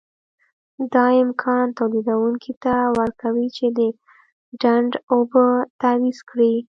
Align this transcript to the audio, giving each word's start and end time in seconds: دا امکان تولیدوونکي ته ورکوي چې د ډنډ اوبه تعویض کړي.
دا 0.93 1.05
امکان 1.23 1.65
تولیدوونکي 1.77 2.53
ته 2.63 2.73
ورکوي 2.99 3.47
چې 3.57 3.65
د 3.77 3.79
ډنډ 4.61 4.91
اوبه 5.13 5.45
تعویض 5.81 6.19
کړي. 6.29 6.53